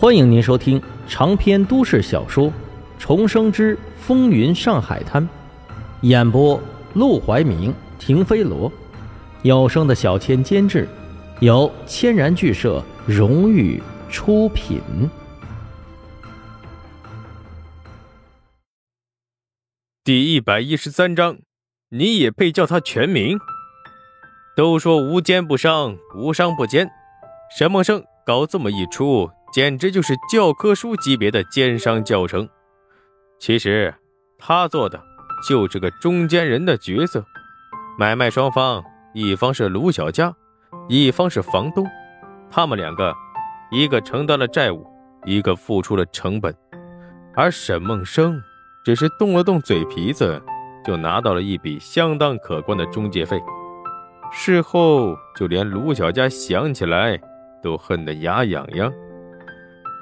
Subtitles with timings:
[0.00, 2.46] 欢迎您收听长篇都市小说
[2.98, 5.22] 《重生之风云上海滩》，
[6.00, 6.58] 演播：
[6.94, 8.72] 陆怀明、停飞罗，
[9.42, 10.88] 有声的小千监制，
[11.40, 14.80] 由千然剧社荣誉出品。
[20.02, 21.36] 第一百一十三章，
[21.90, 23.38] 你也配叫他全名？
[24.56, 26.90] 都说无奸不商，无商不奸，
[27.54, 29.30] 沈梦生搞这么一出。
[29.52, 32.48] 简直就是教科书级别的奸商教程。
[33.38, 33.94] 其实
[34.38, 35.02] 他做的
[35.48, 37.24] 就是个中间人的角色，
[37.98, 38.84] 买卖双方，
[39.14, 40.34] 一方是卢小佳，
[40.88, 41.86] 一方是房东，
[42.50, 43.14] 他们两个，
[43.70, 44.86] 一个承担了债务，
[45.24, 46.54] 一个付出了成本，
[47.34, 48.40] 而沈梦生
[48.84, 50.40] 只是动了动嘴皮子，
[50.84, 53.40] 就拿到了一笔相当可观的中介费。
[54.32, 57.18] 事后就连卢小佳想起来
[57.62, 58.92] 都恨得牙痒痒。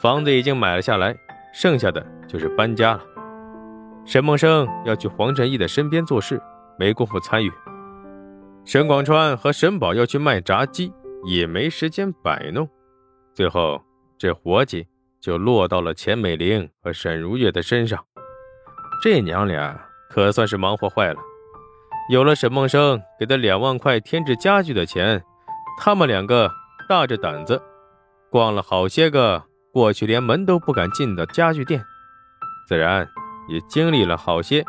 [0.00, 1.16] 房子已经买了下来，
[1.52, 3.00] 剩下的就是搬家了。
[4.04, 6.40] 沈梦生要去黄振义的身边做事，
[6.78, 7.50] 没工夫参与。
[8.64, 10.92] 沈广川和沈宝要去卖炸鸡，
[11.24, 12.68] 也没时间摆弄。
[13.32, 13.80] 最后，
[14.18, 14.86] 这活计
[15.20, 18.04] 就落到了钱美玲和沈如月的身上。
[19.02, 19.78] 这娘俩
[20.10, 21.20] 可算是忙活坏了。
[22.10, 25.22] 有了沈梦生给的两万块添置家具的钱，
[25.78, 26.50] 他们两个
[26.88, 27.62] 大着胆子
[28.30, 29.44] 逛了好些个。
[29.74, 31.84] 过去连门都不敢进的家具店，
[32.68, 33.04] 自然
[33.48, 34.64] 也经历了好些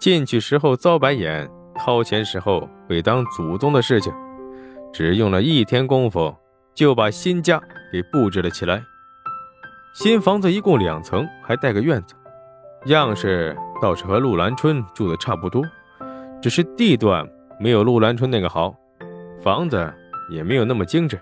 [0.00, 4.12] 进去时候遭白眼、掏钱时候被当祖宗的事情。
[4.92, 6.34] 只用了一天功夫，
[6.74, 7.60] 就把新家
[7.92, 8.82] 给布置了起来。
[9.94, 12.16] 新房子一共两层，还带个院子，
[12.86, 15.62] 样式倒是和陆兰春住的差不多，
[16.42, 17.24] 只是地段
[17.60, 18.74] 没有陆兰春那个好，
[19.40, 19.94] 房子
[20.32, 21.16] 也没有那么精致。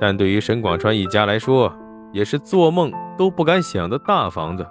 [0.00, 1.72] 但对于沈广川一家来说，
[2.12, 4.66] 也是做梦都不敢想的大房子。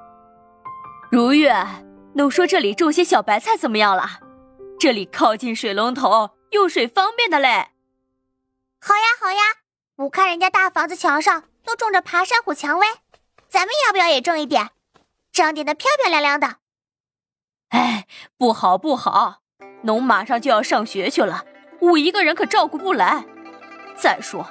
[1.11, 1.55] 如月，
[2.13, 4.03] 都说这里种些小白菜怎么样了？
[4.79, 7.69] 这里靠近水龙头，用水方便的嘞。
[8.81, 9.41] 好呀好呀，
[9.97, 12.88] 我看人家大房子墙上都种着爬山虎、蔷薇，
[13.47, 14.69] 咱们要不要也种一点？
[15.31, 16.55] 长点的漂漂亮亮的。
[17.69, 18.07] 哎，
[18.38, 19.39] 不好不好，
[19.83, 21.45] 农马上就要上学去了，
[21.81, 23.25] 我一个人可照顾不来。
[23.95, 24.45] 再说，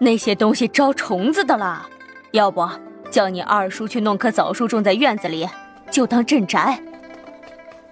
[0.00, 1.88] 那些东西招虫子的啦。
[2.36, 2.68] 要不
[3.10, 5.48] 叫你二叔去弄棵枣树种在院子里，
[5.90, 6.78] 就当镇宅。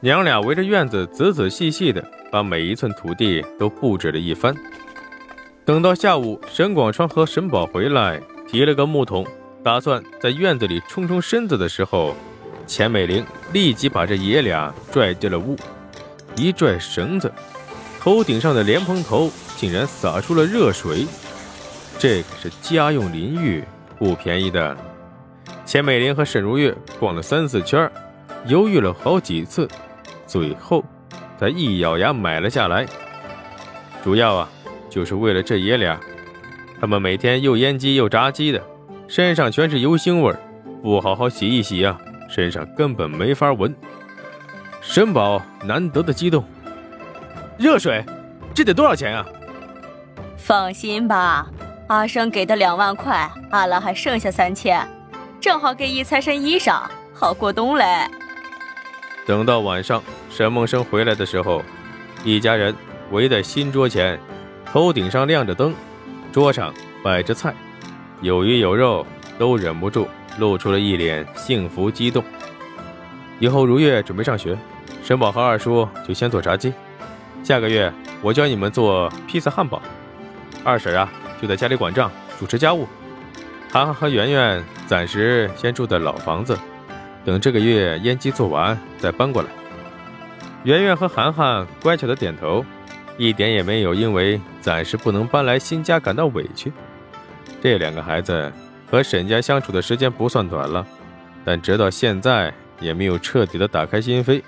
[0.01, 4.55] 娘俩围着院子仔仔细细的把每一寸土地都布置了一番。
[5.65, 9.27] 等到下午，沈广川和沈宝回来，提了个木桶，
[9.63, 12.15] 打算在院子里冲冲身子的时候，
[12.67, 15.57] 钱美玲立即把这爷俩拽进了屋，
[16.37, 17.33] 一拽绳子，
[17.99, 21.07] 头顶上的莲蓬头竟然洒出了热水，
[21.99, 23.65] 这可是家用淋浴。
[24.05, 24.77] 不便宜的，
[25.65, 27.91] 钱美玲和沈如月逛了三四圈，
[28.45, 29.67] 犹豫了好几次，
[30.27, 30.85] 最后
[31.41, 32.85] 才一咬牙买了下来。
[34.03, 34.49] 主要啊，
[34.91, 35.99] 就是为了这爷俩，
[36.79, 38.63] 他们每天又腌鸡又炸鸡的，
[39.09, 40.37] 身上全是油腥味
[40.83, 41.99] 不好好洗一洗啊，
[42.29, 43.75] 身上根本没法闻。
[44.83, 46.45] 沈宝难得的激动，
[47.57, 48.05] 热水，
[48.55, 49.25] 这得多少钱啊？
[50.37, 51.51] 放心吧。
[51.95, 54.85] 阿生给的两万块，阿兰还剩下三千，
[55.41, 56.83] 正好给一财神衣裳，
[57.15, 58.11] 好过冬嘞。
[59.25, 61.63] 等到晚上，沈梦生回来的时候，
[62.25, 62.75] 一家人
[63.13, 64.19] 围在新桌前，
[64.67, 65.73] 头顶上亮着灯，
[66.33, 67.55] 桌上摆着菜，
[68.21, 69.07] 有鱼有肉，
[69.39, 72.25] 都忍不住露出了一脸幸福激动。
[73.39, 74.59] 以后如月准备上学，
[75.05, 76.75] 沈宝和二叔就先做炸鸡，
[77.45, 79.81] 下个月我教你们做披萨汉堡，
[80.65, 81.09] 二婶啊。
[81.45, 82.89] 就在家里管账，主持家务。
[83.71, 86.59] 涵涵和圆圆暂时先住在老房子，
[87.23, 89.51] 等这个月烟机做完再搬过来。
[90.63, 92.65] 圆圆和涵涵乖巧的点头，
[93.19, 96.73] 一点也没有因为暂时不能搬来新家感到委屈。
[97.61, 98.51] 这两个孩子
[98.91, 100.87] 和沈家相处的时间不算短了，
[101.45, 104.43] 但直到现在也没有彻底的打开心扉。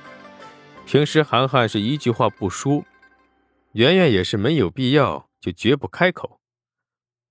[0.86, 2.82] 平时涵涵是一句话不说，
[3.72, 6.40] 圆圆也是没有必要就绝不开口。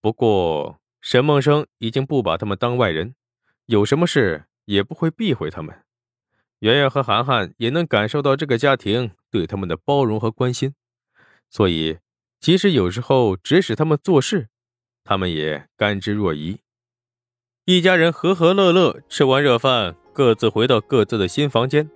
[0.05, 3.15] 不过，沈梦生已经不把他们当外人，
[3.65, 5.81] 有什么事也不会避讳他们。
[6.59, 10.75] 圆圆和涵涵也能感受到这个家庭对他们的包容和关心，
[11.49, 11.97] 所以
[12.39, 14.49] 即使有时候指使他们做事，
[15.03, 16.59] 他们也甘之若饴。
[17.65, 21.89] 一家人和和乐乐吃完热饭，各自回到各自的新房间，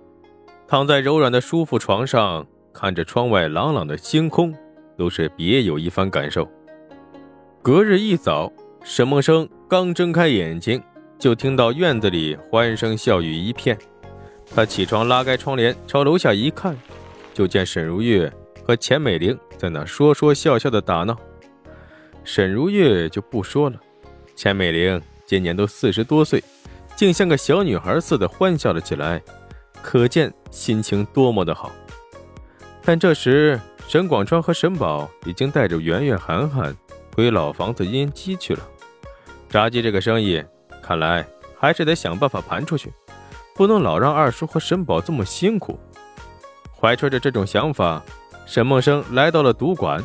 [0.68, 4.52] 躺在柔软的舒服床上，看着窗外朗朗的星空，
[4.98, 6.50] 都是别有一番感受。
[7.62, 8.52] 隔日一早，
[8.86, 10.82] 沈梦生刚睁开眼睛，
[11.20, 13.78] 就听到院子里欢声笑语一片。
[14.56, 16.74] 他起床拉开窗帘，朝楼下一看，
[17.34, 18.32] 就见沈如月
[18.64, 21.18] 和钱美玲在那说说笑笑的打闹。
[22.24, 23.78] 沈如月就不说了，
[24.38, 26.42] 钱美玲今年都四十多岁，
[26.96, 29.22] 竟像个小女孩似的欢笑了起来，
[29.82, 31.70] 可见心情多么的好。
[32.86, 36.74] 但这时，沈广川和沈宝已经带着圆圆、涵涵
[37.20, 38.62] 回老房子腌鸡去了。
[39.50, 40.42] 炸鸡这个生意，
[40.82, 41.28] 看来
[41.60, 42.94] 还是得想办法盘出去。
[43.54, 45.78] 不能老让二叔和沈宝这么辛苦。
[46.80, 48.02] 怀揣着这种想法，
[48.46, 50.02] 沈梦生来到了赌馆。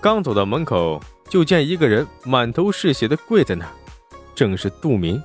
[0.00, 0.98] 刚走到门口，
[1.28, 3.72] 就见一个人满头是血的跪在那儿，
[4.34, 5.22] 正是杜明。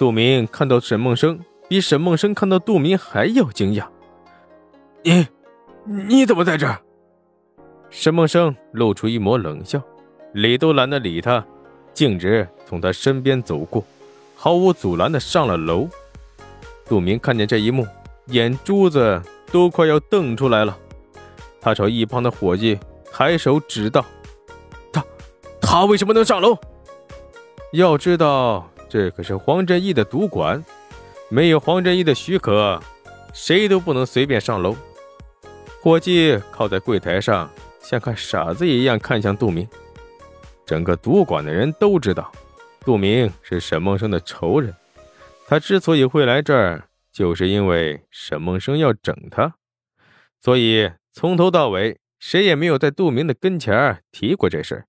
[0.00, 1.38] 杜明看到沈梦生，
[1.68, 3.86] 比沈梦生看到杜明还要惊讶。
[5.04, 5.28] 你，
[5.86, 6.76] 你怎么在这？
[7.88, 9.80] 沈梦生露出一抹冷笑，
[10.32, 11.44] 理都懒得理他，
[11.92, 13.84] 径直从他身边走过，
[14.34, 15.88] 毫无阻拦的上了楼。
[16.86, 17.86] 杜明看见这一幕，
[18.26, 19.20] 眼珠子
[19.50, 20.76] 都快要瞪出来了。
[21.60, 22.78] 他朝一旁的伙计
[23.12, 24.04] 抬手指道
[24.92, 25.04] ：“他，
[25.60, 26.56] 他为什么能上楼？
[27.72, 30.62] 要知道，这可是黄振义的赌馆，
[31.28, 32.80] 没有黄振义的许可，
[33.32, 34.74] 谁都不能随便上楼。”
[35.82, 37.50] 伙计靠在柜台上，
[37.80, 39.68] 像看傻子一样看向杜明。
[40.64, 42.30] 整个赌馆的人都知道，
[42.80, 44.74] 杜明是沈梦生的仇人。
[45.46, 49.54] 他之所以会来这儿，就是因为沈梦生要整他，
[50.40, 54.84] 所以从头到尾谁也没有在杜明的跟前提过这事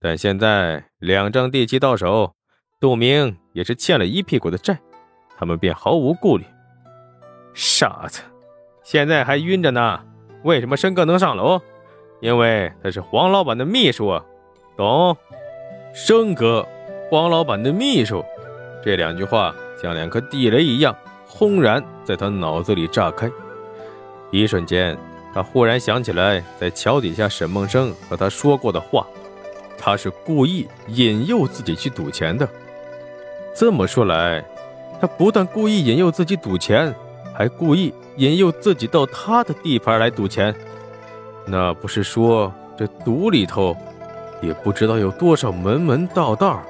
[0.00, 2.34] 但现在两张地契到手，
[2.80, 4.80] 杜明也是欠了一屁股的债，
[5.36, 6.44] 他们便毫无顾虑。
[7.54, 8.22] 傻子，
[8.82, 10.02] 现在还晕着呢。
[10.42, 11.60] 为什么申哥能上楼？
[12.20, 14.20] 因为他是黄老板的秘书，
[14.76, 15.16] 懂？
[15.94, 16.66] 生哥，
[17.10, 18.24] 黄老板的秘书，
[18.84, 19.54] 这两句话。
[19.82, 20.96] 像两颗地雷一样
[21.26, 23.28] 轰然在他脑子里炸开，
[24.30, 24.96] 一瞬间，
[25.34, 29.04] 他忽然想起来在桥底下沈梦生和他说过的话，
[29.76, 32.48] 他是故意引诱自己去赌钱的。
[33.56, 34.44] 这么说来，
[35.00, 36.94] 他不但故意引诱自己赌钱，
[37.34, 40.54] 还故意引诱自己到他的地盘来赌钱。
[41.44, 43.76] 那不是说这赌里头
[44.42, 46.62] 也不知道有多少门门道道？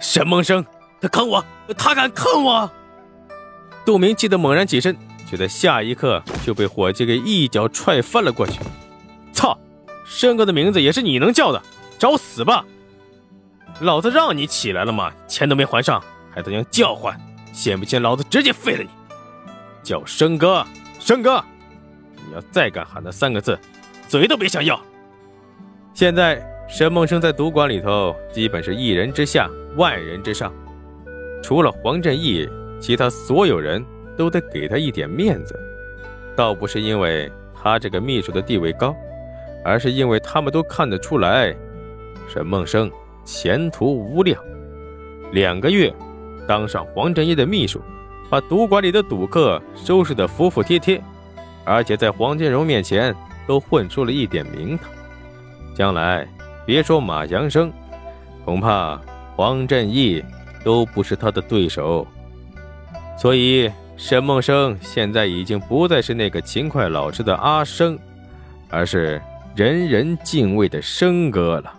[0.00, 0.64] 沈梦生。
[1.00, 1.44] 他坑我！
[1.76, 2.70] 他敢坑我！
[3.84, 4.96] 杜明气得猛然起身，
[5.28, 8.58] 却在下一刻就被伙计给一脚踹翻了过去。
[9.32, 9.58] 操！
[10.06, 11.62] 申哥的名字也是你能叫的？
[11.98, 12.64] 找死吧！
[13.80, 15.12] 老子让你起来了吗？
[15.28, 17.18] 钱都没还上，还他娘叫唤！
[17.52, 18.88] 信不信老子直接废了你？
[19.82, 20.66] 叫申哥，
[20.98, 21.44] 申哥！
[22.26, 23.58] 你要再敢喊那三个字，
[24.08, 24.80] 嘴都别想要！
[25.92, 30.52] 现在沈梦生在赌馆里头，基本是一人之下，万人之上。
[31.42, 32.48] 除了黄振义，
[32.80, 33.84] 其他所有人
[34.16, 35.54] 都得给他一点面子，
[36.34, 38.96] 倒不是因为他这个秘书的地位高，
[39.62, 41.54] 而是因为他们都看得出来，
[42.28, 42.90] 沈梦生
[43.24, 44.42] 前途无量。
[45.32, 45.92] 两个月，
[46.48, 47.80] 当上黄振义的秘书，
[48.30, 51.00] 把赌馆里的赌客收拾得服服帖帖，
[51.64, 53.14] 而且在黄金荣面前
[53.46, 54.88] 都混出了一点名堂。
[55.74, 56.26] 将来
[56.66, 57.72] 别说马祥生，
[58.44, 59.00] 恐怕
[59.36, 60.24] 黄振义。
[60.64, 62.06] 都不是他的对手，
[63.18, 67.98] 所以沈梦生现在已经不再是那个勤快老实的阿生，
[68.70, 69.20] 而是
[69.54, 71.70] 人人敬畏的生哥了。